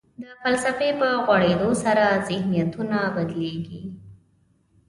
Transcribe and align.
د 0.21 0.23
فلسفې 0.41 0.89
په 0.99 1.07
غوړېدو 1.25 1.69
سره 1.83 2.05
ذهنیتونه 2.27 2.97
بدلېږي. 3.15 3.81